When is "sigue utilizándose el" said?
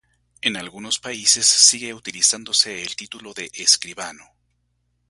1.45-2.95